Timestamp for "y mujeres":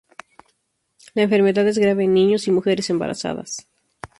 2.47-2.89